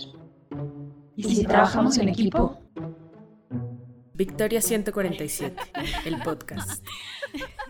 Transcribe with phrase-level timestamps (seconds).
[1.15, 2.59] ¿Y si, trabajamos en equipo?
[4.15, 5.55] Victoria 147,
[6.07, 6.83] el podcast.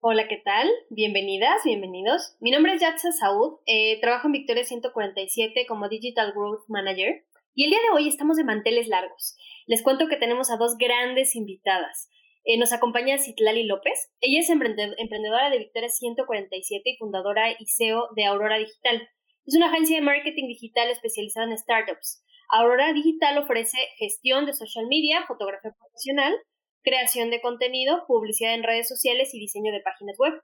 [0.00, 0.68] Hola, ¿qué tal?
[0.90, 2.36] Bienvenidas, bienvenidos.
[2.40, 7.24] Mi nombre es Yatza Saud, eh, trabajo en Victoria 147 como Digital Growth Manager
[7.54, 9.38] y el día de hoy estamos de manteles largos.
[9.66, 12.10] Les cuento que tenemos a dos grandes invitadas.
[12.48, 14.12] Eh, nos acompaña Citlali López.
[14.20, 19.08] Ella es emprendedora de Victoria 147 y fundadora y CEO de Aurora Digital.
[19.46, 22.22] Es una agencia de marketing digital especializada en startups.
[22.48, 26.36] Aurora Digital ofrece gestión de social media, fotografía profesional,
[26.84, 30.34] creación de contenido, publicidad en redes sociales y diseño de páginas web.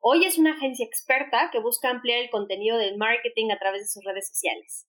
[0.00, 3.88] Hoy es una agencia experta que busca ampliar el contenido del marketing a través de
[3.88, 4.86] sus redes sociales.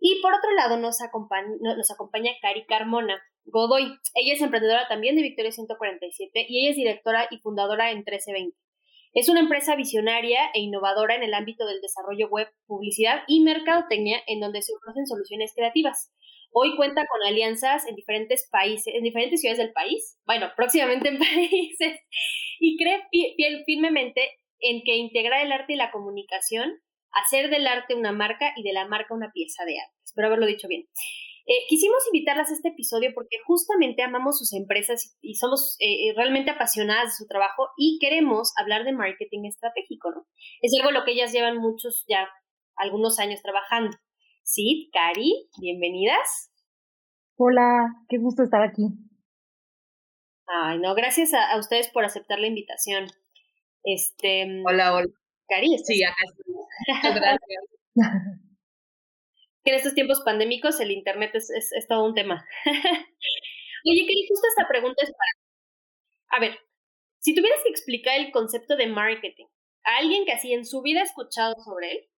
[0.00, 3.98] Y por otro lado nos acompaña, nos acompaña Cari Carmona Godoy.
[4.14, 8.56] Ella es emprendedora también de Victoria 147 y ella es directora y fundadora en 1320.
[9.12, 14.22] Es una empresa visionaria e innovadora en el ámbito del desarrollo web, publicidad y mercadotecnia
[14.26, 16.12] en donde se ofrecen soluciones creativas.
[16.52, 21.18] Hoy cuenta con alianzas en diferentes países, en diferentes ciudades del país, bueno, próximamente en
[21.18, 22.00] países,
[22.58, 23.02] y cree
[23.66, 24.22] firmemente
[24.60, 26.80] en que integrar el arte y la comunicación,
[27.12, 29.96] hacer del arte una marca y de la marca una pieza de arte.
[30.04, 30.88] Espero haberlo dicho bien.
[31.46, 36.14] Eh, quisimos invitarlas a este episodio porque justamente amamos sus empresas y, somos eh, eh,
[36.14, 40.26] realmente apasionadas de su trabajo y queremos hablar de marketing estratégico, ¿no?
[40.60, 42.28] Es algo lo que ellas llevan muchos, ya
[42.76, 43.96] algunos años trabajando.
[44.44, 46.52] Sí, Cari, bienvenidas.
[47.36, 48.84] Hola, qué gusto estar aquí.
[50.46, 53.06] Ay, no, gracias a, ustedes por aceptar la invitación.
[53.82, 54.46] Este.
[54.64, 55.19] Hola, hola.
[55.50, 56.54] Cari, Sí, acá estoy.
[56.54, 57.64] Muchas gracias.
[59.64, 62.44] que en estos tiempos pandémicos el Internet es, es, todo un tema.
[62.64, 66.38] Oye, Keri, justo esta pregunta es para...
[66.38, 66.58] A ver,
[67.18, 69.46] si tuvieras que explicar el concepto de marketing
[69.84, 72.10] a alguien que así en su vida ha escuchado sobre él,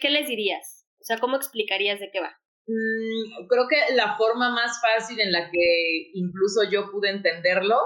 [0.00, 0.86] ¿qué, les dirías?
[1.00, 2.36] O sea, ¿cómo explicarías de qué va?
[2.66, 7.76] Mm, creo que la forma más fácil en la que incluso yo pude entenderlo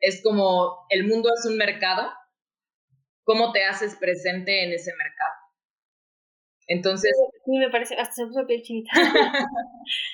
[0.00, 2.10] es como el mundo es un mercado,
[3.24, 5.34] ¿cómo te haces presente en ese mercado?
[6.66, 7.12] Entonces.
[7.44, 8.90] Sí, me parece, hasta se puso piel chinita.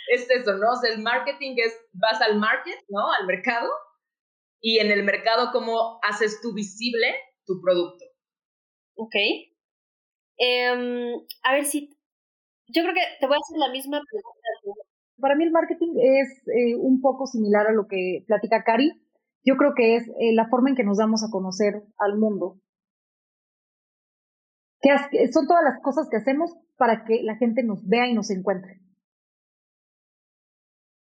[0.09, 0.73] es eso, ¿no?
[0.73, 3.13] O sea, el marketing es, vas al market, ¿no?
[3.13, 3.71] Al mercado,
[4.61, 7.07] y en el mercado, ¿cómo haces tú visible
[7.47, 8.05] tu producto?
[8.95, 9.15] Ok.
[10.37, 11.97] Em, a ver si.
[12.69, 14.83] Yo creo que te voy a hacer la misma pregunta.
[15.19, 18.93] Para mí el marketing es eh, un poco similar a lo que platica Cari.
[19.45, 22.61] Yo creo que es eh, la forma en que nos damos a conocer al mundo
[24.81, 28.31] que son todas las cosas que hacemos para que la gente nos vea y nos
[28.31, 28.81] encuentre.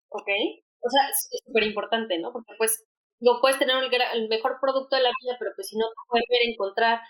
[0.10, 0.30] Ok.
[0.80, 2.32] O sea, es súper importante, ¿no?
[2.32, 2.86] Porque pues
[3.20, 3.76] no puedes tener
[4.14, 7.02] el, mejor producto de la vida, pero pues si no puedes ver, encontrar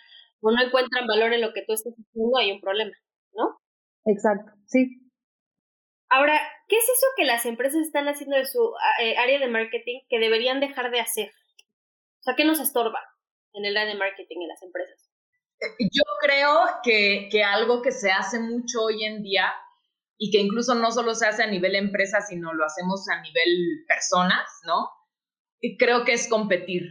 [0.41, 2.93] o no encuentran valor en lo que tú estás haciendo, hay un problema,
[3.33, 3.59] ¿no?
[4.05, 5.01] Exacto, sí.
[6.09, 10.01] Ahora, ¿qué es eso que las empresas están haciendo de su eh, área de marketing
[10.07, 11.29] que deberían dejar de hacer?
[12.19, 12.99] O sea, ¿qué nos estorba
[13.53, 15.04] en el área de marketing en las empresas?
[15.79, 19.53] Yo creo que, que algo que se hace mucho hoy en día
[20.17, 23.85] y que incluso no solo se hace a nivel empresa, sino lo hacemos a nivel
[23.87, 24.89] personas, ¿no?
[25.59, 26.83] Y creo que es competir.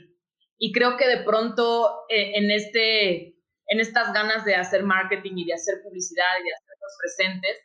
[0.58, 3.36] Y creo que de pronto eh, en, este,
[3.66, 7.58] en estas ganas de hacer marketing y de hacer publicidad y de hacernos presentes,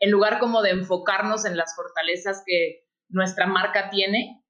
[0.00, 4.44] en lugar como de enfocarnos en las fortalezas que nuestra marca tiene,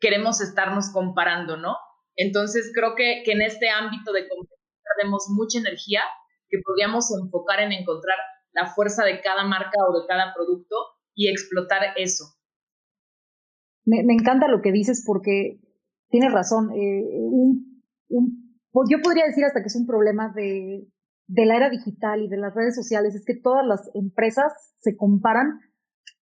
[0.00, 1.76] queremos estarnos comparando, ¿no?
[2.16, 4.57] Entonces creo que, que en este ámbito de competir
[4.98, 6.00] perdemos mucha energía
[6.48, 8.16] que podríamos enfocar en encontrar
[8.52, 10.74] la fuerza de cada marca o de cada producto
[11.14, 12.24] y explotar eso.
[13.84, 15.60] Me, encanta lo que dices porque
[16.10, 16.70] tienes razón.
[16.72, 20.86] Eh, un, yo podría decir hasta que es un problema de,
[21.26, 24.96] de la era digital y de las redes sociales, es que todas las empresas se
[24.96, 25.60] comparan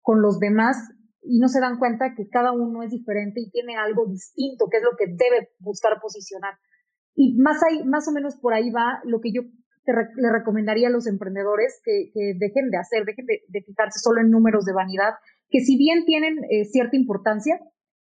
[0.01, 0.77] con los demás
[1.21, 4.77] y no se dan cuenta que cada uno es diferente y tiene algo distinto, que
[4.77, 6.53] es lo que debe buscar posicionar.
[7.19, 9.41] Y más, ahí, más o menos por ahí va lo que yo
[10.15, 14.65] le recomendaría a los emprendedores que, dejen de hacer, dejen de, fijarse solo en números
[14.65, 15.13] de vanidad,
[15.49, 17.59] que si bien tienen eh, cierta importancia,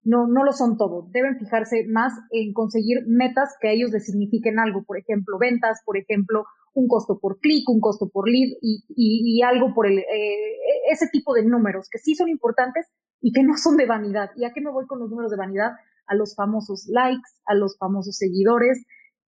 [0.04, 1.08] no, no lo son todo.
[1.12, 5.82] Deben fijarse más en conseguir metas que a ellos les signifiquen algo, por ejemplo, ventas,
[5.86, 6.44] por ejemplo,
[6.74, 10.58] un costo por clic, un costo por lead y, y, algo por el, eh,
[10.92, 12.88] ese tipo de números que sí son importantes
[13.22, 14.32] y que no son de vanidad.
[14.36, 15.72] ¿Y a qué me voy con los números de vanidad?
[16.08, 18.86] A los famosos likes, a los famosos seguidores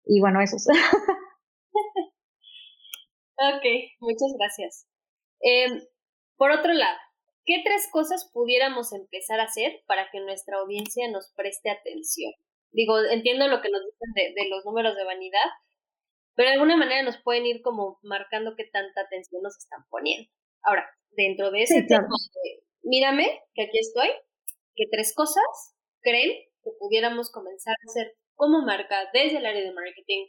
[0.09, 0.65] y bueno, esos.
[3.37, 3.65] ok,
[3.99, 4.87] muchas gracias.
[5.39, 5.81] Em,
[6.35, 6.97] por otro lado,
[7.45, 12.33] ¿qué tres cosas pudiéramos empezar a hacer para que nuestra audiencia nos preste atención?
[12.71, 15.45] Digo, entiendo lo que nos dicen de, los números de vanidad,
[16.33, 20.27] pero de alguna manera nos pueden ir como marcando qué tanta atención nos están poniendo.
[20.63, 22.07] Ahora, dentro de ese tema
[22.81, 24.09] mírame, que aquí estoy,
[24.75, 26.31] ¿qué tres cosas creen
[26.63, 30.27] que pudiéramos comenzar a hacer como marca desde el área de marketing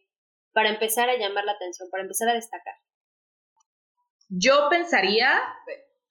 [0.52, 2.74] para empezar a llamar la atención, para empezar a destacar?
[4.28, 5.30] Yo pensaría,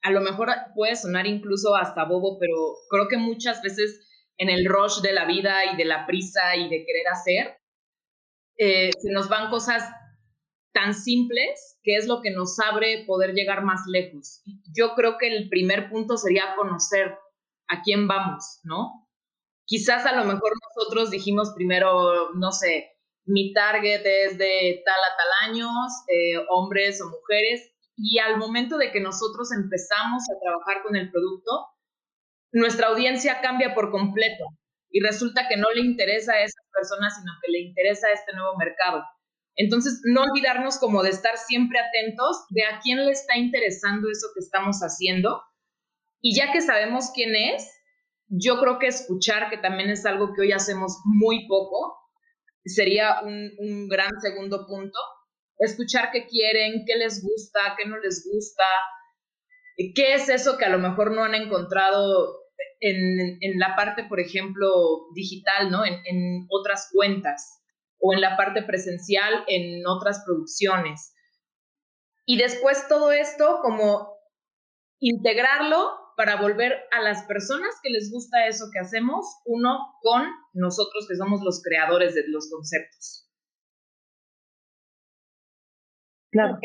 [0.00, 2.54] a lo mejor puede sonar incluso hasta bobo, pero
[2.88, 4.00] creo que muchas veces
[4.38, 7.58] en el rush de la vida y de la prisa y de querer hacer,
[8.56, 9.84] eh, se nos van cosas
[10.72, 14.42] tan simples que es lo que nos abre poder llegar más lejos.
[14.74, 17.14] Yo creo que el primer punto sería conocer
[17.68, 19.09] a quién vamos, ¿no?
[19.70, 22.90] Quizás a lo mejor nosotros dijimos primero, no sé,
[23.24, 28.78] mi target es de tal a tal años, eh, hombres o mujeres, y al momento
[28.78, 31.68] de que nosotros empezamos a trabajar con el producto,
[32.50, 34.44] nuestra audiencia cambia por completo
[34.90, 38.32] y resulta que no le interesa a esas personas, sino que le interesa a este
[38.32, 39.04] nuevo mercado.
[39.54, 44.26] Entonces, no olvidarnos como de estar siempre atentos de a quién le está interesando eso
[44.34, 45.40] que estamos haciendo.
[46.20, 47.70] Y ya que sabemos quién es,
[48.30, 51.98] yo creo que escuchar, que también es algo que hoy hacemos muy poco,
[52.64, 54.98] sería un, un gran segundo punto
[55.60, 58.64] escuchar qué quieren, qué les gusta, qué no les gusta,
[59.94, 62.40] qué es eso que a lo mejor no han encontrado
[62.80, 64.68] en, en la parte, por ejemplo,
[65.14, 65.84] digital, ¿no?
[65.84, 67.62] En, en, otras cuentas
[67.98, 71.14] o en la parte presencial en otras producciones.
[72.24, 74.16] Y después todo esto como
[74.98, 81.06] integrarlo para volver a las personas que les gusta eso que hacemos, uno con nosotros
[81.08, 83.26] que somos los creadores de los conceptos.
[86.30, 86.58] Claro.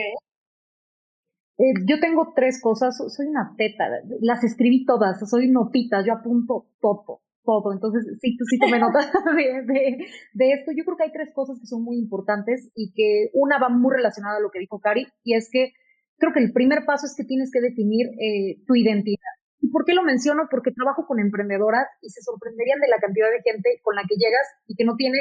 [1.57, 3.85] Eh, yo tengo tres cosas, soy una teta,
[4.19, 7.71] las escribí todas, soy notitas, yo apunto todo, todo.
[7.71, 8.99] Entonces, sí, tú sí tomé nota
[9.37, 10.73] de, de, esto.
[10.75, 13.95] Yo creo que hay tres cosas que son muy importantes y que una va muy
[13.95, 15.71] relacionada a lo que dijo Cari, y es que
[16.17, 19.35] creo que el primer paso es que tienes que definir eh, tu identidad.
[19.75, 20.47] ¿Y por qué lo menciono?
[20.49, 24.15] Porque trabajo con emprendedoras y se sorprenderían de la cantidad de gente con la que
[24.15, 25.19] llegas y que no tiene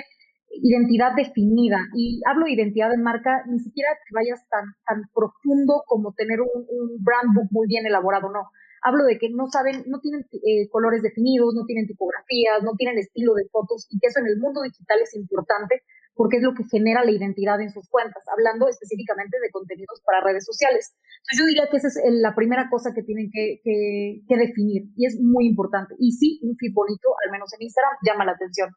[0.63, 1.79] identidad definida.
[1.93, 6.41] Y hablo de identidad de marca, ni siquiera te vayas tan, tan profundo como tener
[6.41, 8.47] un, brand book muy bien elaborado, no.
[8.83, 12.99] Hablo de que no saben, no tienen eh, colores definidos, no tienen tipografías, no tienen
[12.99, 15.83] estilo de fotos y que eso en el mundo digital es importante
[16.15, 20.23] porque es lo que genera la identidad en sus cuentas, hablando específicamente de contenidos para
[20.23, 20.95] redes sociales.
[20.95, 24.91] Entonces yo diría que esa es la primera cosa que tienen que, que, que definir
[24.97, 25.95] y es muy importante.
[25.99, 28.71] Y sí, un feed bonito, al menos en Instagram, llama la atención.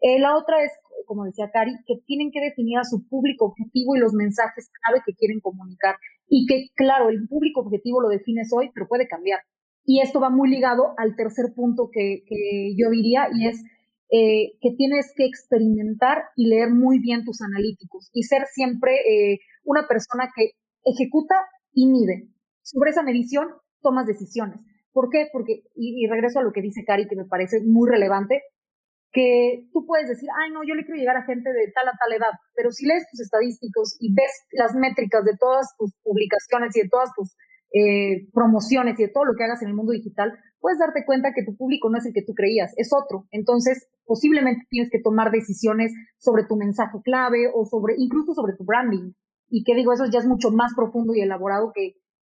[0.00, 0.72] Eh, la otra es,
[1.06, 5.02] como decía Cari, que tienen que definir a su público objetivo y los mensajes clave
[5.06, 5.96] que quieren comunicar.
[6.28, 9.40] Y que, claro, el público objetivo lo defines hoy, pero puede cambiar.
[9.84, 13.62] Y esto va muy ligado al tercer punto que, que yo diría, y es
[14.10, 19.38] eh, que tienes que experimentar y leer muy bien tus analíticos y ser siempre eh,
[19.64, 20.52] una persona que
[20.84, 21.34] ejecuta
[21.72, 22.28] y mide.
[22.62, 23.48] Sobre esa medición
[23.82, 24.60] tomas decisiones.
[24.92, 25.28] ¿Por qué?
[25.32, 28.42] Porque, y, y regreso a lo que dice Cari, que me parece muy relevante,
[29.12, 31.96] que tú puedes decir, ay, no, yo le quiero llegar a gente de tal a
[31.98, 36.76] tal edad, pero si lees tus estadísticos y ves las métricas de todas tus publicaciones
[36.76, 37.34] y de todas tus
[37.76, 41.34] eh, promociones y de todo lo que hagas en el mundo digital, puedes darte cuenta
[41.34, 43.26] que tu público no es el que tú creías, es otro.
[43.30, 48.64] Entonces, posiblemente tienes que tomar decisiones sobre tu mensaje clave o sobre, incluso sobre tu
[48.64, 49.12] branding.
[49.50, 51.96] Y que digo, eso ya es mucho más profundo y elaborado que,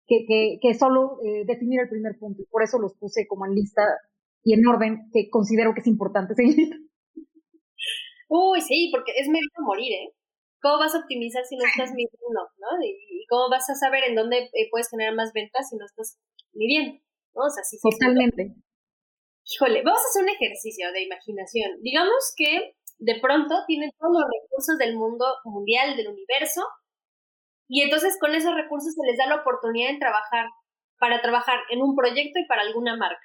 [0.09, 2.42] que, solo eh, definir el primer punto.
[2.42, 3.83] Y por eso los puse como en lista
[4.42, 6.68] y en orden que considero que es importante seguir.
[8.28, 10.18] Uy, sí, porque es medio morir, ¿eh?
[10.61, 12.69] ¿Cómo vas a optimizar si no estás midiendo, no?
[12.85, 16.19] Y, cómo vas a saber en dónde eh, puedes generar más ventas si no estás
[16.53, 16.99] midiendo,
[17.35, 17.45] ¿no?
[17.45, 18.55] O sea, sí, Totalmente.
[19.45, 21.81] Híjole, vamos a hacer un ejercicio de imaginación.
[21.83, 26.62] Digamos que de pronto tienen todos los recursos del mundo mundial, del universo,
[27.69, 30.47] y entonces con esos recursos se les da la oportunidad de trabajar,
[30.99, 33.23] para trabajar en un proyecto y para alguna marca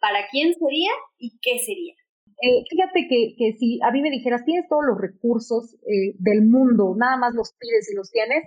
[0.00, 1.94] para quién sería y qué sería.
[2.40, 6.46] Eh, fíjate que, que, si a mí me dijeras, tienes todos los recursos eh, del
[6.46, 8.44] mundo, nada más los pides y los tienes,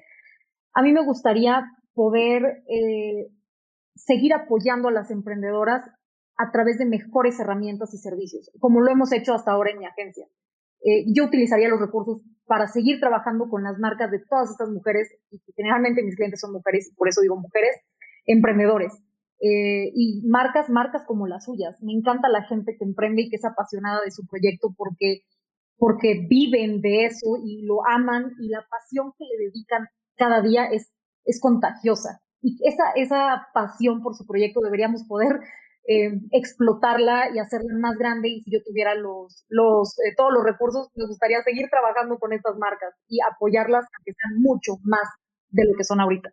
[0.73, 3.27] a mí me gustaría poder eh,
[3.95, 5.83] seguir apoyando a las emprendedoras
[6.37, 9.85] a través de mejores herramientas y servicios, como lo hemos hecho hasta ahora en mi
[9.85, 10.25] agencia.
[10.83, 15.09] Eh, yo utilizaría los recursos para seguir trabajando con las marcas de todas estas mujeres,
[15.29, 17.75] y generalmente mis clientes son mujeres, y por eso digo mujeres,
[18.25, 18.91] emprendedores.
[19.43, 21.75] Eh, y marcas, marcas como las suyas.
[21.81, 25.21] Me encanta la gente que emprende y que es apasionada de su proyecto porque,
[25.77, 30.65] porque viven de eso y lo aman y la pasión que le dedican cada día
[30.65, 30.91] es,
[31.25, 32.21] es contagiosa.
[32.43, 35.39] Y esa, esa pasión por su proyecto deberíamos poder
[35.87, 40.43] eh, explotarla y hacerla más grande y si yo tuviera los, los, eh, todos los
[40.43, 45.09] recursos, me gustaría seguir trabajando con estas marcas y apoyarlas a que sean mucho más
[45.49, 46.29] de lo que son ahorita.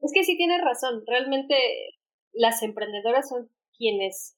[0.00, 1.54] Es que sí tienes razón, realmente
[2.32, 4.36] las emprendedoras son quienes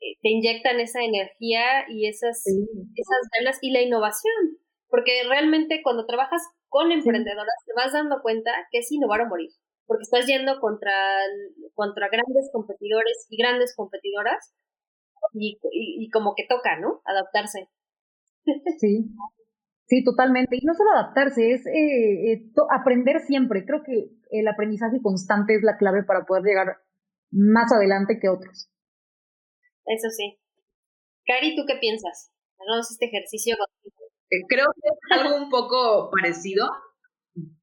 [0.00, 4.58] eh, te inyectan esa energía y esas, esas ganas y la innovación,
[4.88, 9.50] porque realmente cuando trabajas con emprendedoras te vas dando cuenta que es innovar o morir
[9.92, 10.92] porque estás yendo contra,
[11.74, 14.54] contra grandes competidores y grandes competidoras
[15.34, 17.02] y, y, como que toca, ¿no?
[17.04, 17.68] Adaptarse.
[18.78, 19.06] Sí,
[19.86, 20.56] sí, totalmente.
[20.56, 23.64] Y no solo adaptarse, es eh, eh aprender siempre.
[23.64, 26.78] Creo que el aprendizaje constante es la clave para poder llegar
[27.32, 28.70] más adelante que otros.
[29.86, 30.38] Eso sí.
[31.26, 32.30] Cari, ¿tú qué piensas?
[32.60, 33.56] Hagamos este ejercicio.
[34.30, 36.70] Eh, creo que es algo un poco parecido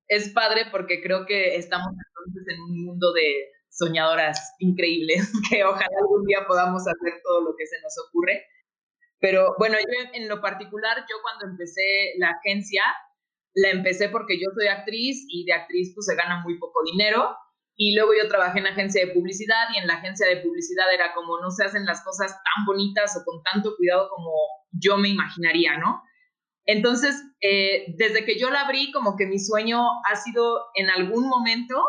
[0.09, 5.97] es padre porque creo que estamos entonces en un mundo de soñadoras increíbles, que ojalá
[6.01, 8.43] algún día podamos hacer todo lo que se nos ocurre.
[9.21, 12.83] Pero bueno, yo en lo particular, yo cuando empecé la agencia,
[13.53, 17.35] la empecé porque yo soy actriz y de actriz pues se gana muy poco dinero.
[17.81, 21.13] Y luego yo trabajé en agencia de publicidad y en la agencia de publicidad era
[21.13, 24.33] como no se hacen las cosas tan bonitas o con tanto cuidado como
[24.71, 26.03] yo me imaginaría, ¿no?
[26.65, 29.79] Entonces, eh, desde que yo la abrí, como que mi sueño
[30.11, 31.81] ha sido en algún momento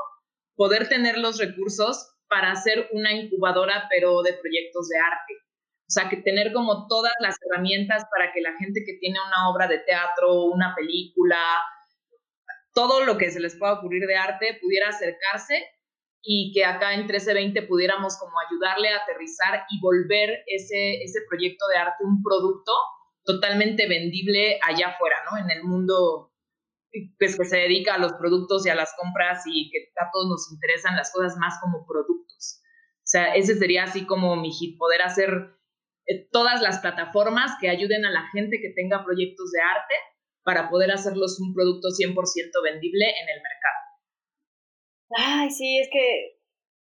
[0.55, 5.35] poder tener los recursos para hacer una incubadora, pero de proyectos de arte.
[5.89, 9.51] O sea, que tener como todas las herramientas para que la gente que tiene una
[9.51, 11.37] obra de teatro, una película,
[12.75, 15.67] todo lo que se les pueda ocurrir de arte pudiera acercarse
[16.23, 21.67] y que acá en 1320 pudiéramos como ayudarle a aterrizar y volver ese, ese proyecto
[21.69, 22.73] de arte un producto
[23.25, 25.39] totalmente vendible allá afuera, ¿no?
[25.39, 26.33] En el mundo
[27.19, 30.29] pues, que se dedica a los productos y a las compras y que a todos
[30.29, 32.61] nos interesan las cosas más como productos.
[32.99, 35.31] O sea, ese sería así como mi hit, poder hacer
[36.07, 39.95] eh, todas las plataformas que ayuden a la gente que tenga proyectos de arte
[40.43, 42.15] para poder hacerlos un producto 100%
[42.65, 43.80] vendible en el mercado.
[45.17, 46.39] Ay, sí, es que,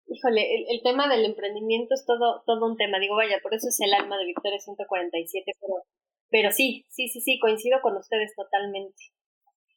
[0.09, 2.99] híjole, el, el, tema del emprendimiento es todo, todo un tema.
[2.99, 5.85] Digo, vaya, por eso es el alma de Victoria 147, pero
[6.31, 9.03] pero sí, sí, sí, sí, coincido con ustedes totalmente.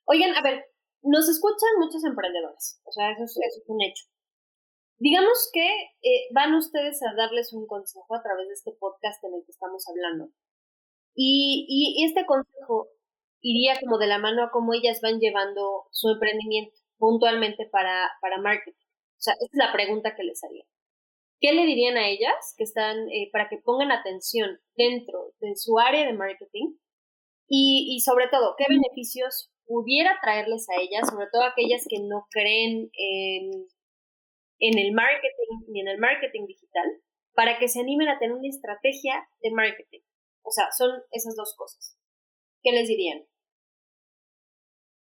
[0.06, 0.64] Oigan, a ver,
[1.02, 4.06] nos escuchan muchos emprendedores, o sea, eso es, un hecho.
[5.00, 5.66] Digamos que
[6.04, 9.52] eh, van ustedes a darles un consejo a través de este podcast en el que
[9.52, 10.32] estamos hablando.
[11.16, 12.90] Y, y, este consejo
[13.42, 18.38] iría como de la mano a cómo ellas van llevando su emprendimiento puntualmente para, para
[18.38, 18.80] marketing.
[18.80, 20.64] O sea, esta es la pregunta que les haría.
[21.42, 25.78] ¿Qué le dirían a ellas que están eh, para que pongan atención dentro de su
[25.78, 26.78] área de marketing?
[27.50, 32.26] Y, y, sobre todo, ¿qué beneficios pudiera traerles a ellas, sobre todo aquellas que no
[32.32, 33.52] creen en,
[34.60, 36.88] en el marketing ni en el marketing digital,
[37.34, 40.04] para que se animen a tener una estrategia de marketing?
[40.42, 42.00] O sea, son esas dos cosas.
[42.64, 43.28] ¿Qué les dirían?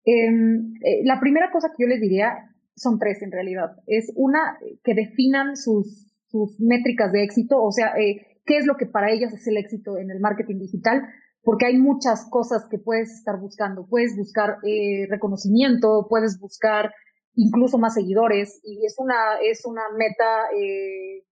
[0.10, 2.32] Em, eh, la primera cosa que yo les diría
[2.76, 3.76] son tres en realidad.
[3.86, 8.76] Es una, que definan sus sus métricas de éxito, o sea, eh, qué es lo
[8.76, 11.02] que para ellas es el éxito en el marketing digital,
[11.44, 13.88] porque hay muchas cosas que puedes estar buscando.
[13.88, 16.92] Puedes buscar eh, reconocimiento, puedes buscar
[17.36, 21.24] incluso más seguidores, y es una, es una meta eh,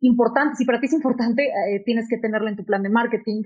[0.00, 0.56] importante.
[0.56, 3.42] Si para ti es importante, eh, tienes que tenerla en tu plan de marketing.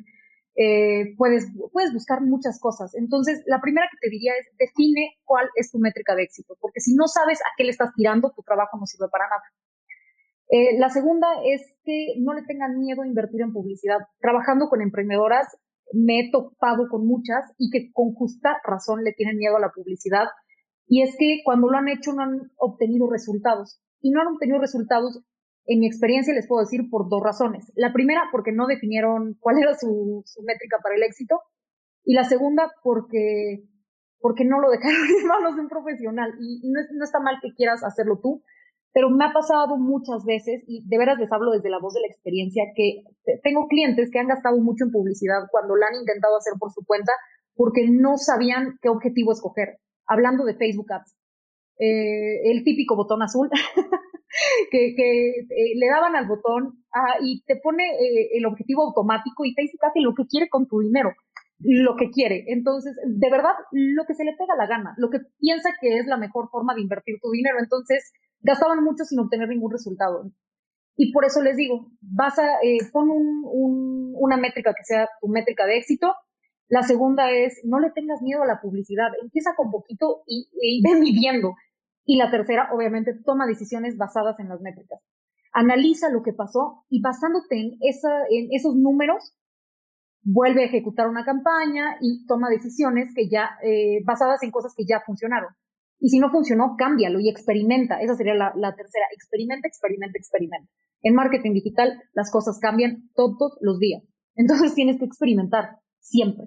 [0.57, 2.95] Eh, puedes, puedes buscar muchas cosas.
[2.95, 6.81] Entonces, la primera que te diría es define cuál es tu métrica de éxito, porque
[6.81, 9.43] si no sabes a qué le estás tirando, tu trabajo no sirve para nada.
[10.51, 13.99] Eh, la segunda es que no le tengan miedo a invertir en publicidad.
[14.21, 15.49] Trabajando con emprendedoras,
[15.93, 19.71] me he topado con muchas y que con justa razón le tienen miedo a la
[19.71, 20.29] publicidad.
[20.87, 23.81] Y es que cuando lo han hecho no han obtenido resultados.
[24.01, 25.25] Y no han obtenido resultados,
[25.67, 27.73] en mi experiencia les puedo decir, por dos razones.
[27.75, 31.41] La primera, porque no definieron cuál era su, métrica para el éxito.
[32.05, 33.65] Y la segunda, porque,
[34.21, 36.33] porque no lo dejaron en manos de un profesional.
[36.41, 38.43] Y, no, no está mal que quieras hacerlo tú,
[38.93, 42.01] pero me ha pasado muchas veces, y de veras les hablo desde la voz de
[42.01, 43.03] la experiencia, que
[43.43, 46.85] tengo clientes que han gastado mucho en publicidad cuando la han intentado hacer por su
[46.87, 47.13] cuenta
[47.57, 49.79] porque no sabían qué objetivo escoger.
[50.07, 51.17] Hablando de Facebook Ads,
[51.79, 53.49] eh, el típico botón azul,
[54.71, 59.55] que, eh, le daban al botón ah, y te pone eh, el objetivo automático y
[59.55, 61.13] te dice casi lo que quiere con tu dinero,
[61.59, 62.45] lo que quiere.
[62.49, 66.07] Entonces, de verdad, lo que se le pega la gana, lo que piensa que es
[66.07, 67.57] la mejor forma de invertir tu dinero.
[67.61, 70.31] Entonces, gastaban mucho sin obtener ningún resultado.
[70.97, 75.67] Y por eso les digo, vas a, eh, pon una métrica que sea tu métrica
[75.67, 76.15] de éxito.
[76.69, 79.09] La segunda es, no le tengas miedo a la publicidad.
[79.21, 81.55] Empieza con poquito y, y ve midiendo.
[82.05, 85.01] Y la tercera, obviamente, toma decisiones basadas en las métricas.
[85.53, 87.79] Analiza lo que pasó y basándote en,
[88.51, 89.37] esos números,
[90.23, 94.85] vuelve a ejecutar una campaña y toma decisiones que ya, eh, basadas en cosas que
[94.85, 95.51] ya funcionaron.
[96.01, 98.01] Y si no funcionó, cámbialo y experimenta.
[98.01, 99.07] Esa sería la tercera.
[99.13, 100.71] Experimenta, experimenta, experimenta.
[101.05, 104.03] En marketing digital las cosas cambian todos los días.
[104.35, 106.47] Entonces tienes que experimentar siempre.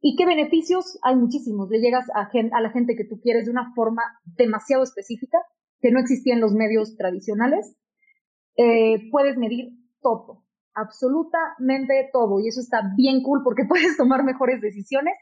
[0.00, 0.98] ¿Y qué beneficios?
[1.02, 1.68] Hay muchísimos.
[1.70, 5.38] Le llegas a, a, la gente que tú quieres de una forma demasiado específica,
[5.80, 7.76] que no existía en los medios tradicionales.
[8.56, 12.40] Eh, puedes medir todo, absolutamente todo.
[12.40, 15.14] Y eso está bien cool porque puedes tomar mejores decisiones.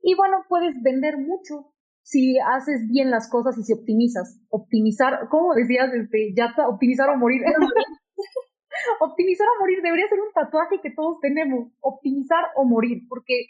[0.00, 4.38] Y bueno, puedes vender mucho si haces bien las cosas y si optimizas.
[4.50, 5.92] Optimizar, ¿cómo decías?
[5.92, 7.42] Este, ya está, optimizar o morir.
[9.00, 11.72] optimizar o morir debería ser un tatuaje que todos tenemos.
[11.80, 13.46] Optimizar o morir, porque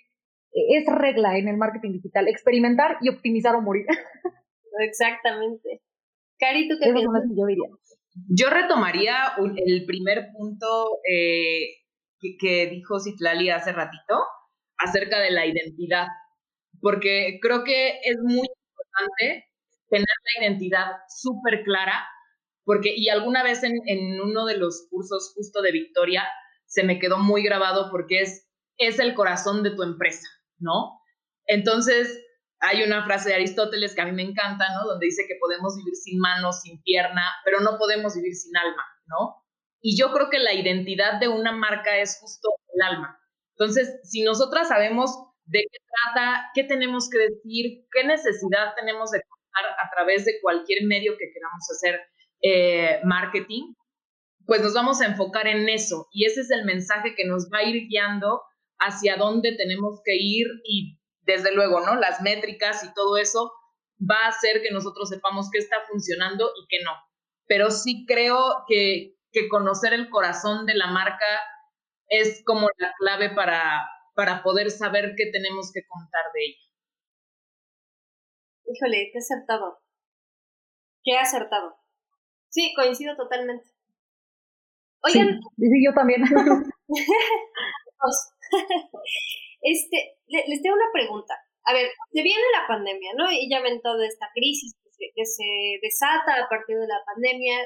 [0.54, 2.28] es regla en el marketing digital.
[2.28, 3.86] Experimentar y optimizar o morir.
[4.80, 5.82] Exactamente.
[6.38, 7.24] Cari, ¿tú qué piensas?
[7.36, 7.68] Yo, diría.
[8.28, 11.82] yo retomaría el primer punto eh,
[12.18, 14.14] que, que dijo Citlali hace ratito
[14.76, 16.08] acerca de la identidad
[16.84, 19.46] porque creo que es muy importante
[19.88, 22.06] tener la identidad súper clara,
[22.64, 26.24] porque, y alguna vez en, en, uno de los cursos justo de Victoria,
[26.66, 30.26] se me quedó muy grabado porque es, es el corazón de tu empresa,
[30.58, 31.00] ¿no?
[31.46, 32.20] Entonces,
[32.60, 34.86] hay una frase de Aristóteles que a mí me encanta, ¿no?
[34.86, 38.84] Donde dice que podemos vivir sin manos, sin pierna, pero no podemos vivir sin alma,
[39.06, 39.36] ¿no?
[39.82, 43.20] Y yo creo que la identidad de una marca es justo el alma.
[43.58, 45.10] Entonces, si nosotras sabemos
[45.44, 50.40] de qué trata, qué tenemos que decir, qué necesidad tenemos de contar a través de
[50.40, 52.00] cualquier medio que queramos hacer
[52.42, 53.74] eh, marketing,
[54.46, 56.08] pues nos vamos a enfocar en eso.
[56.12, 58.42] Y ese es el mensaje que nos va a ir guiando
[58.78, 61.96] hacia dónde tenemos que ir y desde luego, ¿no?
[61.96, 63.52] Las métricas y todo eso
[63.98, 66.92] va a hacer que nosotros sepamos qué está funcionando y qué no.
[67.46, 71.26] Pero sí creo que, que conocer el corazón de la marca
[72.08, 76.58] es como la clave para, para poder saber qué tenemos que contar de ella.
[78.66, 79.78] Híjole, qué acertado.
[81.02, 81.76] Qué acertado.
[82.48, 83.68] Sí, coincido totalmente.
[85.02, 85.40] Oigan.
[85.56, 86.22] Sí, yo también.
[89.60, 91.34] este, les tengo una pregunta.
[91.64, 93.30] A ver, se viene la pandemia, ¿no?
[93.32, 97.02] Y ya ven toda esta crisis que se, que se desata a partir de la
[97.06, 97.56] pandemia.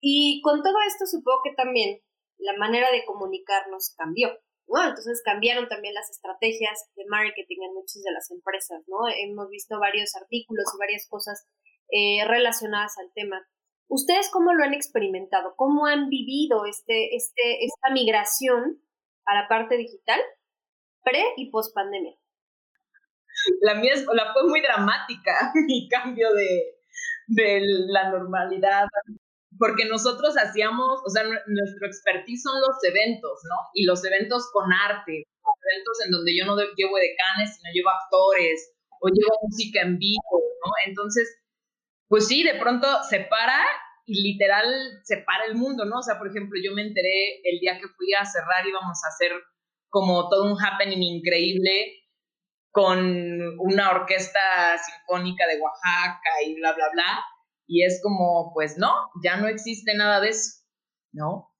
[0.00, 2.00] Y con todo esto supongo que también
[2.38, 4.36] la manera de comunicarnos cambió.
[4.66, 9.08] Entonces cambiaron también las estrategias de marketing en muchas de las empresas, ¿no?
[9.08, 11.46] Hemos visto varios artículos y varias cosas
[11.90, 13.46] eh, relacionadas al tema.
[13.88, 15.54] ¿Ustedes cómo lo han experimentado?
[15.56, 18.82] ¿Cómo han vivido este, este, esta migración
[19.26, 20.20] a la parte digital
[21.02, 22.16] pre y post pandemia?
[23.62, 26.76] La mía fue muy dramática, mi cambio de,
[27.26, 28.86] de la normalidad
[29.58, 33.56] porque nosotros hacíamos, o sea, nuestro expertise son los eventos, ¿no?
[33.74, 38.74] Y los eventos con arte, eventos en donde yo no llevo decanes, sino llevo actores
[39.00, 40.72] o llevo música en vivo, ¿no?
[40.86, 41.42] Entonces,
[42.08, 43.64] pues sí, de pronto se para
[44.06, 44.66] y literal
[45.02, 45.98] se para el mundo, ¿no?
[45.98, 49.08] O sea, por ejemplo, yo me enteré el día que fui a cerrar íbamos a
[49.08, 49.32] hacer
[49.88, 52.02] como todo un happening increíble
[52.70, 57.24] con una orquesta sinfónica de Oaxaca y bla, bla, bla
[57.66, 60.62] y es como, pues no, ya no existe nada de eso,
[61.12, 61.50] ¿no?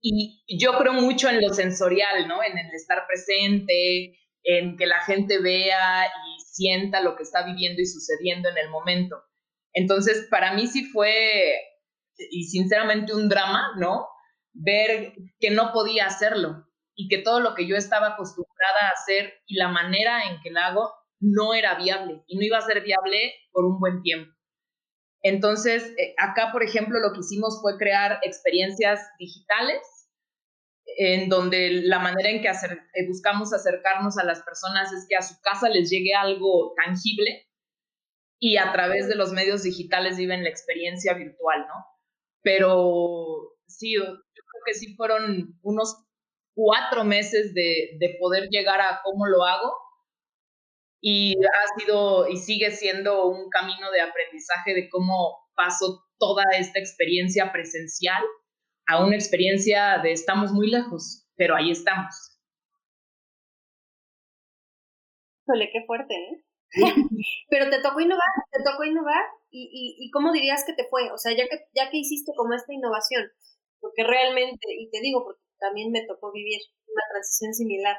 [0.00, 2.42] Y yo creo mucho en lo sensorial, ¿no?
[2.42, 7.80] En el estar presente, en que la gente vea y sienta lo que está viviendo
[7.80, 9.22] y sucediendo en el momento.
[9.72, 11.54] Entonces, para mí sí fue,
[12.18, 14.08] y sinceramente, un drama, ¿no?
[14.52, 19.34] Ver que no podía hacerlo y que todo lo que yo estaba acostumbrada a hacer
[19.46, 22.82] y la manera en que lo hago no era viable y no iba a ser
[22.82, 24.32] viable por un buen tiempo.
[25.22, 29.80] Entonces, eh, acá, por ejemplo, lo que hicimos fue crear experiencias digitales
[30.98, 35.22] en donde la manera en que eh, buscamos acercarnos a las personas es que a
[35.22, 37.48] su casa les llegue algo tangible
[38.40, 41.86] y a través de los medios digitales viven la experiencia virtual, ¿no?
[42.42, 46.04] Pero sí, yo creo que sí fueron unos
[46.54, 49.72] cuatro meses de, de poder llegar a cómo lo hago
[51.00, 56.78] y ha sido y sigue siendo un camino de aprendizaje de cómo paso toda esta
[56.78, 58.22] experiencia presencial
[58.86, 62.38] a una experiencia de estamos muy lejos, pero ahí estamos.
[65.44, 66.44] Híjole, qué fuerte, ¿eh?
[67.50, 71.10] pero te tocó innovar, te tocó innovar y, y, y, cómo dirías que te fue,
[71.10, 73.30] o sea, ya que, ya que hiciste como esta innovación,
[73.80, 77.96] porque realmente, y te digo, porque también me tocó vivir una transición similar,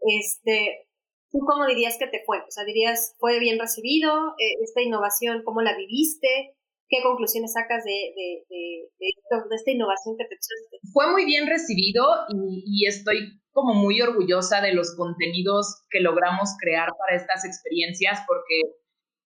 [0.00, 0.88] este,
[1.30, 2.40] ¿tú cómo dirías que te fue?
[2.40, 5.42] O sea, dirías, ¿fue bien recibido eh, esta innovación?
[5.44, 6.56] ¿Cómo la viviste?
[6.88, 10.78] ¿Qué conclusiones sacas de, de, de, de esta innovación que te echaste?
[10.92, 16.50] Fue muy bien recibido y, y, estoy como muy orgullosa de los contenidos que logramos
[16.60, 18.76] crear para estas experiencias porque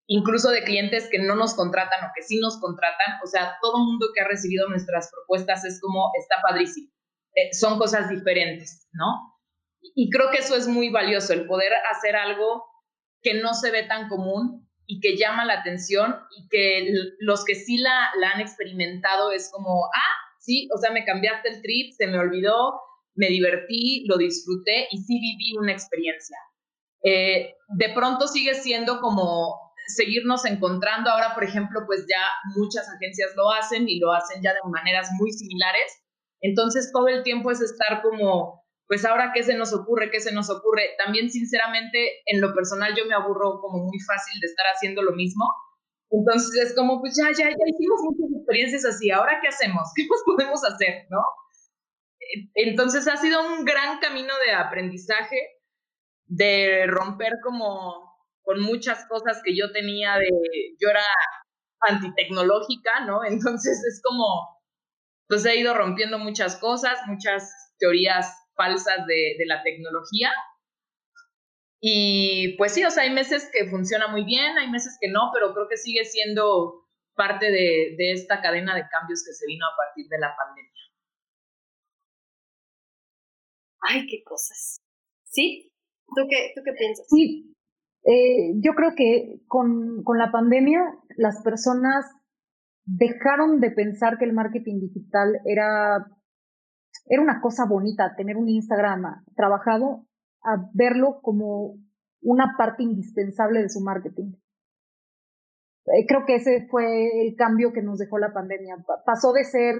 [0.06, 3.78] incluso de clientes que no nos contratan o que sí nos contratan, o sea, todo
[3.78, 6.90] mundo que ha recibido nuestras propuestas es como, está padrísimo.
[7.34, 9.38] Eh, son cosas diferentes, ¿no?
[9.80, 12.64] Y creo que eso es muy valioso, el poder hacer algo
[13.22, 17.54] que no se ve tan común y que llama la atención y que los que
[17.54, 21.92] sí la, la han experimentado es como, ah, sí, o sea, me cambiaste el trip,
[21.92, 22.80] se me olvidó,
[23.14, 26.38] me divertí, lo disfruté y sí viví una experiencia.
[27.04, 29.54] Eh, de pronto sigue siendo como
[29.88, 31.10] seguirnos encontrando.
[31.10, 32.22] Ahora, por ejemplo, pues ya
[32.56, 35.92] muchas agencias lo hacen y lo hacen ya de maneras muy similares.
[36.40, 40.32] Entonces, todo el tiempo es estar como pues ahora qué se nos ocurre, qué se
[40.32, 40.94] nos ocurre.
[40.96, 45.12] También sinceramente en lo personal yo me aburro como muy fácil de estar haciendo lo
[45.12, 45.44] mismo.
[46.10, 50.06] Entonces es como, pues ya, ya, ya hicimos muchas experiencias así, ahora qué hacemos, qué
[50.08, 51.20] más podemos hacer, ¿no?
[52.54, 55.36] Entonces ha sido un gran camino de aprendizaje,
[56.26, 58.08] de romper como
[58.42, 60.30] con muchas cosas que yo tenía de,
[60.80, 61.04] yo era
[61.80, 63.22] antitecnológica, ¿no?
[63.24, 64.24] Entonces es como,
[65.26, 70.30] pues he ido rompiendo muchas cosas, muchas teorías falsas de, de, la tecnología.
[71.80, 75.30] Y pues sí, o sea, hay meses que funciona muy bien, hay meses que no,
[75.32, 79.64] pero creo que sigue siendo parte de, de esta cadena de cambios que se vino
[79.64, 80.72] a partir de la pandemia.
[83.80, 84.80] Ay, qué cosas.
[85.24, 85.72] ¿Sí?
[86.14, 87.06] ¿Tú qué, tú qué piensas?
[87.08, 87.54] Sí,
[88.04, 90.80] eh, yo creo que con, con la pandemia
[91.16, 92.06] las personas
[92.84, 96.06] dejaron de pensar que el marketing digital era
[97.06, 100.06] era una cosa bonita tener un Instagram trabajado
[100.42, 101.76] a verlo como
[102.20, 104.32] una parte indispensable de su marketing.
[105.86, 108.76] Eh, creo que ese fue el cambio que nos dejó la pandemia.
[109.06, 109.76] Pasó de ser,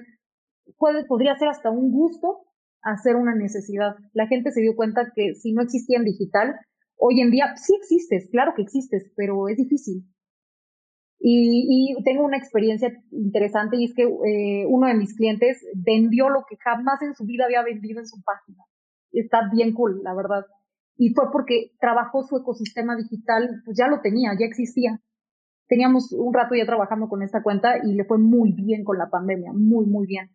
[0.78, 2.46] puede, podría ser hasta un gusto
[2.82, 3.96] a ser una necesidad.
[4.12, 6.54] La gente se dio cuenta que si no existía en digital,
[6.96, 10.04] hoy en día sí existes, claro que existes, pero es difícil.
[11.20, 16.44] Y, tengo una experiencia interesante y es que eh, uno de mis clientes vendió lo
[16.48, 18.64] que jamás en su vida había vendido en su página.
[19.10, 20.44] Está bien cool, la verdad.
[20.96, 25.00] Y fue porque trabajó su ecosistema digital, pues ya lo tenía, ya existía.
[25.66, 29.10] Teníamos un rato ya trabajando con esta cuenta y le fue muy bien con la
[29.10, 30.30] pandemia, muy, muy bien.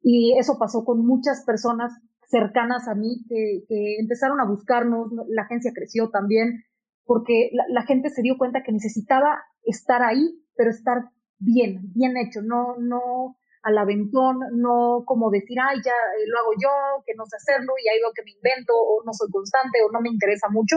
[0.00, 1.92] Y eso pasó con muchas personas
[2.28, 3.64] cercanas a mí que,
[3.98, 6.64] empezaron a buscarnos, la agencia creció también,
[7.04, 9.38] porque la, gente se dio cuenta que necesitaba
[9.70, 15.78] estar ahí, pero estar bien, bien hecho, no, no al aventón, no como decir, ay,
[15.84, 18.72] ya eh, lo hago yo, que no sé hacerlo y ahí veo que me invento
[18.74, 20.76] o no soy constante o no me interesa mucho.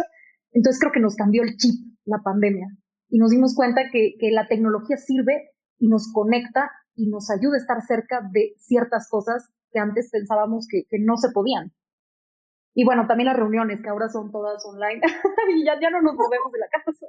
[0.52, 1.76] Entonces creo que nos cambió el chip
[2.06, 2.68] la pandemia
[3.10, 7.56] y nos dimos cuenta que, que la tecnología sirve y nos conecta y nos ayuda
[7.56, 11.72] a estar cerca de ciertas cosas que antes pensábamos que, que no se podían.
[12.74, 15.02] Y bueno, también las reuniones, que ahora son todas online,
[15.56, 17.06] y ya, ya no nos movemos de la casa.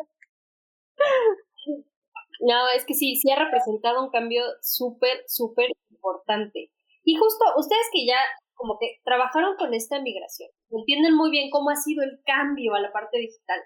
[2.42, 6.72] No, es que sí, sí ha representado un cambio súper, súper importante.
[7.04, 8.18] Y justo ustedes que ya
[8.54, 12.80] como que trabajaron con esta migración, entienden muy bien cómo ha sido el cambio a
[12.80, 13.60] la parte digital.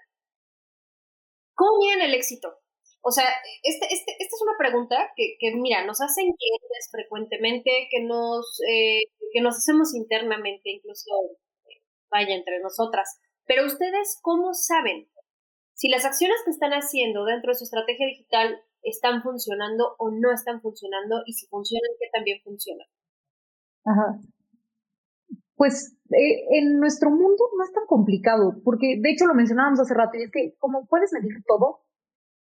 [1.55, 2.53] ¿Cómo miden el éxito?
[3.01, 3.25] O sea,
[3.63, 9.03] este, este, esta es una pregunta que, mira, nos hacen clientes frecuentemente, que nos, eh,
[9.33, 11.09] que nos hacemos internamente, incluso
[12.11, 13.19] vaya entre nosotras.
[13.45, 15.09] Pero ustedes, ¿cómo saben
[15.77, 20.33] si las acciones que están haciendo dentro de su estrategia digital están funcionando o no
[20.33, 22.87] están funcionando y si funcionan, qué también funcionan?
[23.85, 24.19] Ajá.
[25.55, 29.93] Pues eh, en nuestro mundo no es tan complicado, porque de hecho lo mencionábamos hace
[29.93, 31.83] rato, y es que como puedes medir todo,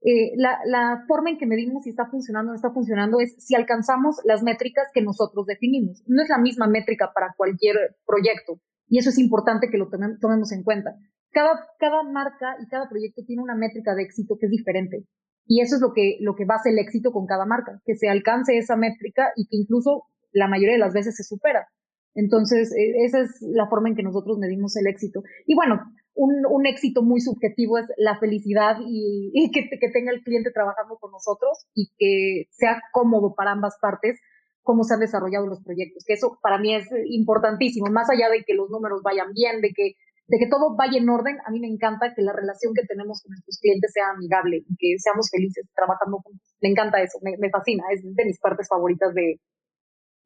[0.03, 3.35] eh, la, la, forma en que medimos si está funcionando o no está funcionando es
[3.45, 6.05] si alcanzamos las métricas que nosotros definimos.
[6.07, 8.61] No es la misma métrica para cualquier proyecto.
[8.87, 10.95] Y eso es importante que lo tomemos en cuenta.
[11.35, 15.05] Cada, cada marca y cada proyecto tiene una métrica de éxito que es diferente.
[15.47, 18.09] Y eso es lo que, lo que basa el éxito con cada marca, que se
[18.09, 21.69] alcance esa métrica y que incluso la mayoría de las veces se supera.
[22.15, 25.23] Entonces, e, esa es la forma en que nosotros medimos el éxito.
[25.47, 25.81] Y bueno,
[26.15, 30.97] un, un éxito muy subjetivo es la felicidad y, que, que tenga el cliente trabajando
[30.97, 34.19] con nosotros y que sea cómodo para ambas partes
[34.65, 38.45] cómo se han desarrollado los proyectos, que eso para mí es importantísimo, más allá de
[38.45, 39.93] que los números vayan bien, de que,
[40.27, 43.23] de que todo vaya en orden, a mí me encanta que la relación que tenemos
[43.23, 46.55] con nuestros clientes sea amigable y que seamos felices trabajando juntos.
[46.61, 49.41] Me encanta eso, me, fascina, es de mis partes favoritas de,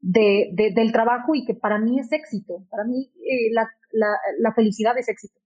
[0.00, 4.16] de, de, del trabajo y que para mí es éxito, para mí eh, la, la,
[4.38, 5.38] la felicidad es éxito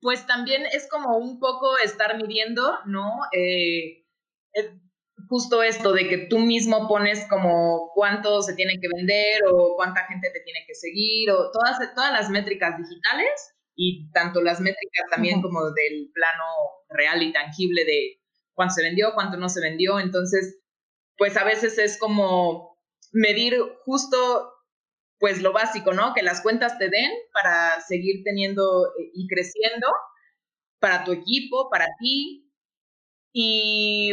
[0.00, 3.20] pues también es como un poco estar midiendo, ¿no?
[3.32, 4.04] Eh,
[4.54, 4.80] eh,
[5.28, 10.06] justo esto de que tú mismo pones como cuánto se tiene que vender o cuánta
[10.06, 15.06] gente te tiene que seguir o todas, todas las métricas digitales y tanto las métricas
[15.10, 16.44] también como del plano
[16.88, 18.20] real y tangible de
[18.54, 20.00] cuánto se vendió, cuánto no se vendió.
[20.00, 20.60] Entonces,
[21.16, 22.76] pues a veces es como
[23.12, 24.54] medir justo
[25.18, 26.14] pues lo básico, ¿no?
[26.14, 29.88] Que las cuentas te den para seguir teniendo eh, y creciendo
[30.80, 32.50] para tu equipo, para ti.
[33.32, 34.12] Y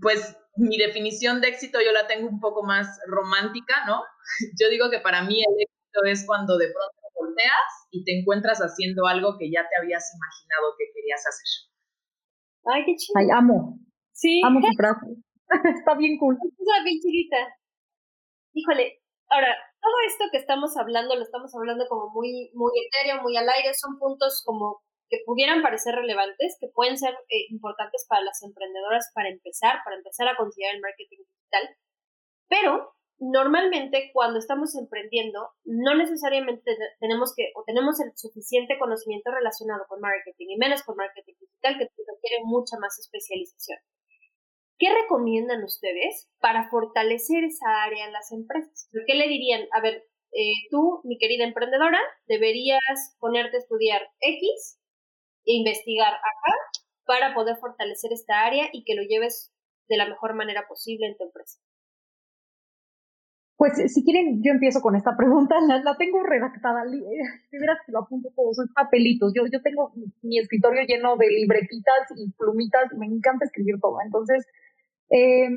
[0.00, 4.02] pues mi definición de éxito yo la tengo un poco más romántica, ¿no?
[4.60, 8.60] Yo digo que para mí el éxito es cuando de pronto volteas y te encuentras
[8.60, 11.50] haciendo algo que ya te habías imaginado que querías hacer.
[12.66, 13.14] Ay, qué chido.
[13.18, 13.78] Ay, amo.
[14.12, 14.40] Sí.
[14.44, 15.06] Amo tu frase.
[15.78, 16.36] Está bien cool.
[16.36, 17.36] Está bien chidita.
[18.54, 23.36] Híjole, ahora, todo esto que estamos hablando, lo estamos hablando como muy, muy etéreo, muy
[23.36, 28.22] al aire, son puntos como que pudieran parecer relevantes, que pueden ser eh, importantes para
[28.22, 31.76] las emprendedoras para empezar, para empezar a considerar el marketing digital.
[32.48, 39.84] Pero normalmente cuando estamos emprendiendo, no necesariamente tenemos que, o tenemos el suficiente conocimiento relacionado
[39.88, 43.78] con marketing, y menos con marketing digital, que requiere mucha más especialización.
[44.78, 48.88] ¿Qué recomiendan ustedes para fortalecer esa área en las empresas?
[49.06, 49.68] ¿Qué le dirían?
[49.72, 52.80] A ver, eh, tú, mi querida emprendedora, deberías
[53.20, 54.80] ponerte a estudiar X
[55.44, 56.54] investigar acá
[57.04, 59.52] para poder fortalecer esta área y que lo lleves
[59.88, 61.58] de la mejor manera posible en tu empresa?
[63.56, 65.54] Pues si quieren, yo empiezo con esta pregunta,
[65.84, 70.38] la, tengo redactada, de veras que lo apunto todo, son papelitos, yo, yo tengo mi
[70.38, 74.44] escritorio lleno de libretitas y plumitas, me encanta escribir todo, entonces,
[75.10, 75.48] eh,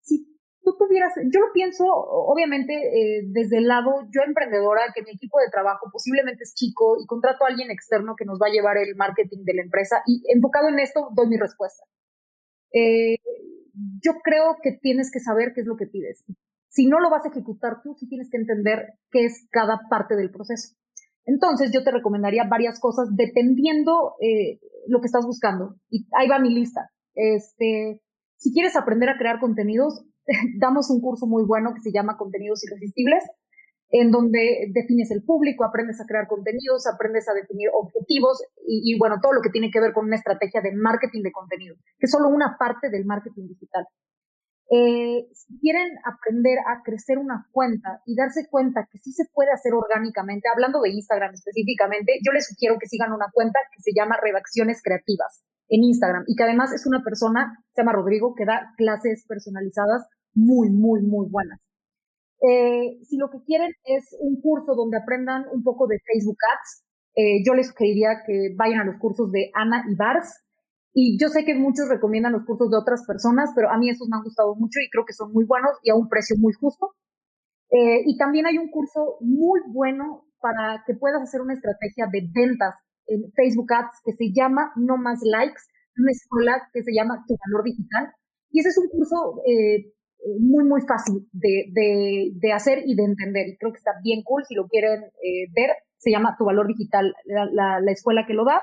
[0.00, 0.33] si
[0.64, 5.38] tú tuvieras, yo lo pienso, obviamente, eh, desde el lado, yo emprendedora, que mi equipo
[5.38, 8.78] de trabajo posiblemente es chico y contrato a alguien externo que nos va a llevar
[8.78, 11.84] el marketing de la empresa y enfocado en esto doy mi respuesta.
[12.72, 13.18] Eh,
[14.02, 16.24] yo creo que tienes que saber qué es lo que pides.
[16.68, 20.16] Si no lo vas a ejecutar tú, sí tienes que entender qué es cada parte
[20.16, 20.74] del proceso.
[21.26, 25.76] Entonces, yo te recomendaría varias cosas dependiendo eh, lo que estás buscando.
[25.88, 26.90] Y ahí va mi lista.
[27.14, 28.02] Este,
[28.36, 30.04] si quieres aprender a crear contenidos,
[30.58, 33.24] damos un curso muy bueno que se llama Contenidos Irresistibles,
[33.90, 39.16] en donde defines el público, aprendes a crear contenidos, aprendes a definir objetivos y, bueno,
[39.22, 42.10] todo lo que tiene que ver con una estrategia de marketing de contenido, que es
[42.10, 43.86] solo una parte del marketing digital.
[44.70, 49.52] Eh, si quieren aprender a crecer una cuenta y darse cuenta que sí se puede
[49.52, 53.92] hacer orgánicamente, hablando de Instagram específicamente, yo les sugiero que sigan una cuenta que se
[53.94, 58.44] llama Redacciones Creativas en Instagram y que además es una persona, se llama Rodrigo, que
[58.46, 61.60] da clases personalizadas muy, muy, muy buenas.
[62.46, 66.84] Eh, si lo que quieren es un curso donde aprendan un poco de Facebook Ads,
[67.16, 70.42] eh, yo les sugeriría que vayan a los cursos de Ana y Bars.
[70.92, 74.08] Y yo sé que muchos recomiendan los cursos de otras personas, pero a mí esos
[74.08, 76.52] me han gustado mucho y creo que son muy buenos y a un precio muy
[76.52, 76.94] justo.
[77.70, 82.28] Eh, y también hay un curso muy bueno para que puedas hacer una estrategia de
[82.32, 82.74] ventas
[83.06, 85.62] en Facebook Ads que se llama No Más Likes,
[85.96, 88.12] una escuela que se llama Tu Valor Digital.
[88.50, 89.42] Y ese es un curso
[90.38, 93.48] muy, muy fácil de, de, de, hacer y de entender.
[93.48, 94.44] Y creo que está bien cool.
[94.46, 98.44] Si lo quieren eh, ver, se llama Tu Valor Digital, la, la, escuela que lo
[98.44, 98.62] da.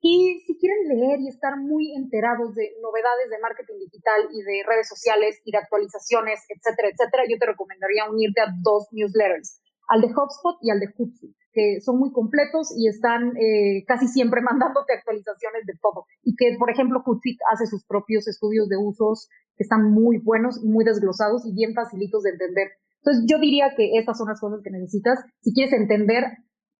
[0.00, 4.62] Y si quieren leer y estar muy enterados de novedades de marketing digital y de
[4.66, 10.02] redes sociales y de actualizaciones, etcétera, etcétera, yo te recomendaría unirte a dos newsletters, al
[10.02, 14.42] de HubSpot y al de Hootsuite que son muy completos y están eh, casi siempre
[14.42, 16.04] mandándote actualizaciones de todo.
[16.22, 20.62] Y que, por ejemplo, Hootsuite hace sus propios estudios de usos que están muy buenos
[20.62, 22.68] y muy desglosados y bien facilitos de entender.
[23.00, 25.24] Entonces, yo diría que estas son las cosas que necesitas.
[25.40, 26.24] Si quieres entender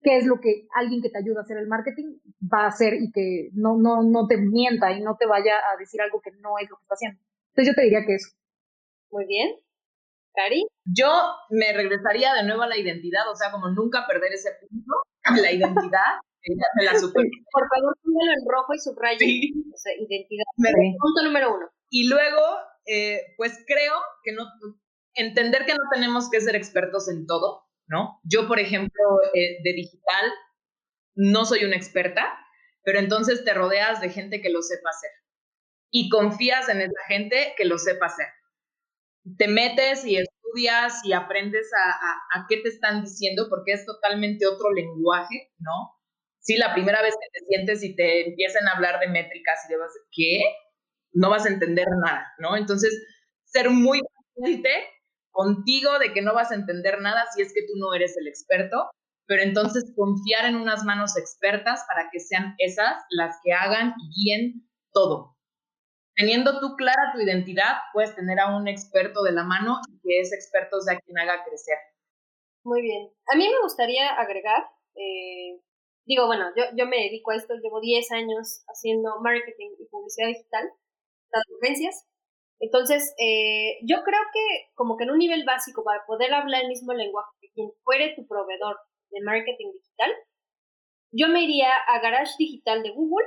[0.03, 2.95] qué es lo que alguien que te ayuda a hacer el marketing va a hacer
[3.01, 6.33] y que no, no, no te mienta y no te vaya a decir algo que
[6.43, 7.19] no es lo que está haciendo.
[7.55, 8.29] Entonces, yo te diría que eso.
[9.11, 9.57] Muy bien.
[10.37, 10.67] Cari.
[10.85, 11.09] Yo
[11.51, 14.95] me regresaría de nuevo a la identidad, o sea, como nunca perder ese punto,
[15.43, 16.21] la identidad.
[16.77, 17.25] me la super...
[17.51, 19.19] Por favor, póngalo en rojo y subrayo.
[19.19, 19.53] Sí.
[19.73, 20.45] O sea, identidad.
[20.99, 21.67] Punto número uno.
[21.91, 22.43] Y luego,
[22.87, 24.45] eh, pues creo que no,
[25.15, 28.21] entender que no tenemos que ser expertos en todo, ¿no?
[28.23, 30.33] Yo, por ejemplo, eh, de digital,
[31.15, 32.39] no soy una experta,
[32.85, 35.11] pero entonces te rodeas de gente que lo sepa hacer
[35.91, 38.27] y confías en esa gente que lo sepa hacer.
[39.39, 44.73] Te metes y estudias y aprendes a, qué te están diciendo porque es totalmente otro
[44.73, 45.93] lenguaje, ¿no?
[46.41, 49.73] Sí, la primera vez que te sientes y te empiezan a hablar de métricas y
[49.73, 49.79] de
[50.13, 50.41] ¿qué?
[51.13, 52.57] No vas a entender nada, ¿no?
[52.57, 52.93] Entonces,
[53.45, 54.01] ser muy
[54.35, 54.71] consciente
[55.33, 58.29] contigo de que no vas a entender nada si es que tú no eres el
[58.29, 58.91] experto,
[59.27, 64.09] pero entonces confiar en unas manos expertas para que sean esas las que hagan y
[64.15, 65.36] guíen todo.
[66.17, 70.21] Teniendo tú clara tu identidad, puedes tener a un experto de la mano y que
[70.21, 71.77] ese experto sea quien haga crecer.
[72.65, 73.11] Muy bien.
[73.33, 75.61] A mí me gustaría agregar, eh,
[76.07, 80.29] digo, bueno, yo, yo me dedico a esto, llevo 10 años haciendo marketing y publicidad
[80.29, 80.65] digital,
[81.31, 82.07] las agencias,
[82.59, 86.69] entonces, eh, yo creo que como que en un nivel básico, para poder hablar el
[86.69, 88.79] mismo lenguaje que quien fuere tu proveedor
[89.11, 90.11] de marketing digital,
[91.13, 93.27] yo me iría a Garage Digital de Google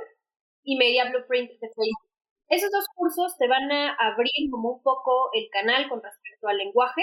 [0.64, 2.09] y me iría a Blueprint de Facebook.
[2.50, 6.58] Esos dos cursos te van a abrir como un poco el canal con respecto al
[6.58, 7.02] lenguaje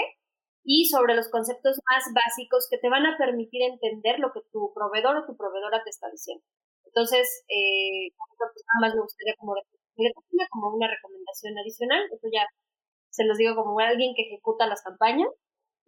[0.62, 4.72] y sobre los conceptos más básicos que te van a permitir entender lo que tu
[4.74, 6.44] proveedor o tu proveedora te está diciendo.
[6.84, 9.54] Entonces, eh, nada más me gustaría como
[10.76, 12.04] una recomendación adicional.
[12.12, 12.44] Eso ya
[13.08, 15.32] se los digo como alguien que ejecuta las campañas.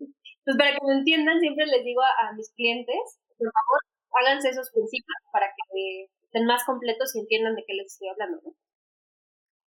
[0.00, 3.80] Entonces, para que me entiendan, siempre les digo a, mis clientes, por favor,
[4.24, 8.40] háganse esos principios para que estén más completos y entiendan de qué les estoy hablando.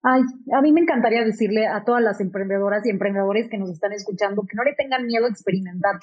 [0.04, 0.22] Ay,
[0.54, 4.44] a mí me encantaría decirle a todas las emprendedoras y emprendedores que nos están escuchando
[4.44, 5.96] que no le tengan miedo a experimentar.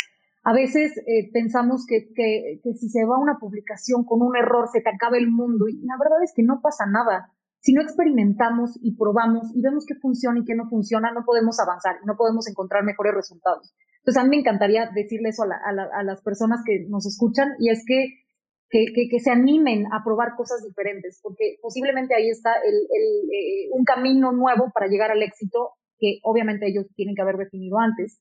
[0.42, 4.80] A veces eh, pensamos que, que, si se va una publicación con un error se
[4.80, 8.78] te acaba el mundo y la verdad es que no pasa nada si no experimentamos
[8.82, 12.16] y probamos y vemos qué funciona y qué no funciona, no podemos avanzar y no
[12.16, 13.74] podemos encontrar mejores resultados.
[13.98, 17.84] Entonces, a mí me encantaría decirle eso a, las personas que nos escuchan y es
[17.86, 18.24] que,
[18.70, 24.32] que, se animen a probar cosas diferentes, porque posiblemente ahí está el, eh, un camino
[24.32, 28.20] nuevo para llegar al éxito que obviamente ellos tienen que haber definido antes.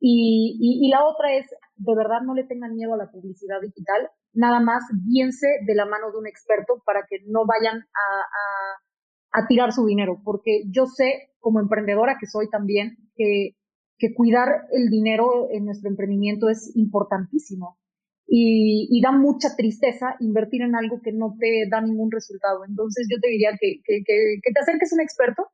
[0.00, 4.08] Y, y, la otra es, de verdad, no le tengan miedo a la publicidad digital
[4.32, 9.46] nada más guíense de la mano de un experto para que no vayan a, a,
[9.46, 13.56] tirar su dinero, porque yo sé, como emprendedora que soy también, que,
[13.98, 17.78] que cuidar el dinero en nuestro emprendimiento es importantísimo.
[18.26, 22.64] Y, y, da mucha tristeza invertir en algo que no te da ningún resultado.
[22.64, 25.48] Entonces yo te diría que, que, que, que te acerques a un experto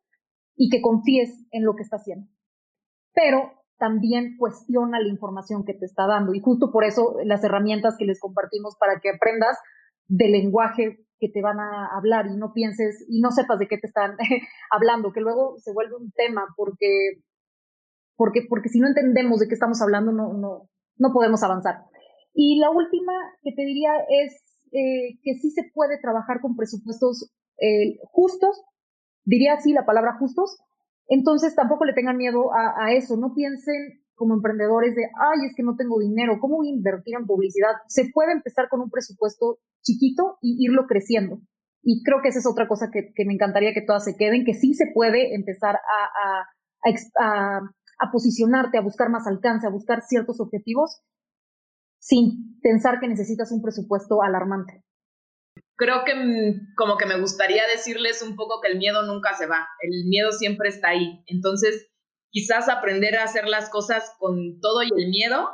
[0.54, 2.28] y que confíes en lo que está haciendo.
[3.14, 6.34] Pero también cuestiona la información que te está dando.
[6.34, 9.56] Y justo por eso las herramientas que les compartimos para que aprendas
[10.06, 13.78] del lenguaje que te van a hablar y no pienses y no sepas de qué
[13.78, 14.16] te están
[14.70, 17.22] hablando, que luego se vuelve un tema porque,
[18.16, 21.84] porque, porque si no entendemos de qué estamos hablando no, no, no podemos avanzar.
[22.40, 27.32] Y la última que te diría es eh, que sí se puede trabajar con presupuestos
[27.60, 28.62] eh, justos,
[29.24, 30.56] diría así la palabra justos,
[31.08, 35.64] entonces tampoco le tengan miedo a, eso, no piensen como emprendedores de, ay, es que
[35.64, 37.74] no tengo dinero, ¿cómo invertir en publicidad?
[37.88, 41.40] Se puede empezar con un presupuesto chiquito y irlo creciendo.
[41.82, 44.54] Y creo que esa es otra cosa que, me encantaría que todas se queden, que
[44.54, 46.44] sí se puede empezar a,
[47.24, 47.60] a,
[47.98, 51.02] a, posicionarte, a buscar más alcance, a buscar ciertos objetivos
[52.08, 54.84] sin pensar que necesitas un presupuesto alarmante
[55.78, 59.46] creo que mm, como que me gustaría decirles un poco que el miedo nunca se
[59.46, 61.22] va, el miedo siempre está ahí.
[61.26, 61.88] Entonces,
[62.30, 65.48] quizás aprender a hacer las cosas con todo y el miedo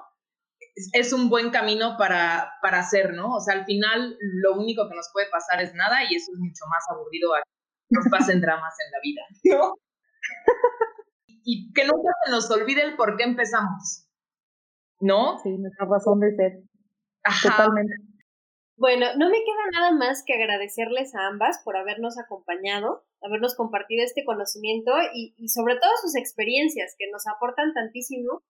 [0.92, 3.34] es, un buen camino para, para hacer, ¿no?
[3.34, 6.38] O sea, al final lo único que nos puede pasar es nada y eso es
[6.40, 7.42] mucho más aburrido a
[7.90, 9.74] que pasen dramas en la vida, ¿no?
[11.44, 14.03] y que nunca se nos olvide el por qué empezamos,
[15.04, 15.38] ¿no?
[15.42, 16.52] Sí, nuestra razón de ser.
[17.42, 17.94] Totalmente.
[18.76, 24.02] Bueno, no me queda nada más que agradecerles a ambas por habernos acompañado, habernos compartido
[24.02, 28.42] este conocimiento y, y sobre todo sus experiencias que nos aportan tantísimo,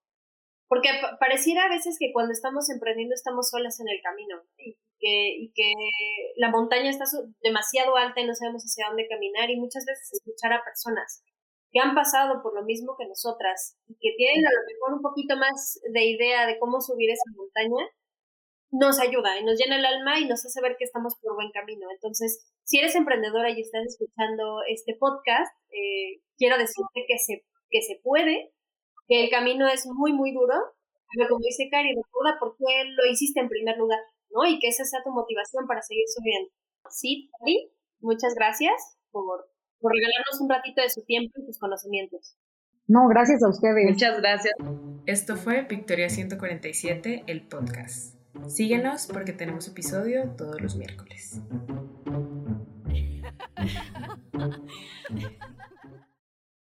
[0.66, 0.88] porque
[1.20, 5.52] pareciera a veces que cuando estamos emprendiendo estamos solas en el camino y que, y
[5.52, 5.72] que
[6.36, 7.04] la montaña está
[7.42, 11.22] demasiado alta y no sabemos hacia dónde caminar y muchas veces escuchar a personas
[11.74, 15.02] que han pasado por lo mismo que nosotras y que tienen a lo mejor un
[15.02, 17.90] poquito más de idea de cómo subir esa montaña,
[18.70, 21.50] nos ayuda y nos llena el alma y nos hace ver que estamos por buen
[21.50, 21.88] camino.
[21.90, 27.82] Entonces, si eres emprendedora y estás escuchando este podcast, eh, quiero decirte que se, que
[27.82, 28.52] se puede,
[29.08, 30.54] que el camino es muy, muy duro,
[31.12, 33.98] pero como dice Cari, recuerda por qué lo hiciste en primer lugar,
[34.30, 34.46] ¿no?
[34.46, 36.50] Y que esa sea tu motivación para seguir subiendo.
[36.88, 39.48] Sí, Cari, muchas gracias por,
[39.84, 42.38] por regalarnos un ratito de su tiempo y tus conocimientos.
[42.86, 43.90] No, gracias a ustedes.
[43.90, 44.54] Muchas gracias.
[45.04, 48.14] Esto fue Victoria 147, el podcast.
[48.48, 51.42] Síguenos porque tenemos episodio todos los miércoles.